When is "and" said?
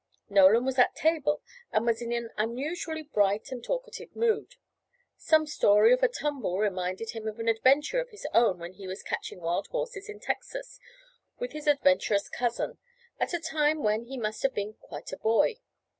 1.71-1.85, 3.51-3.63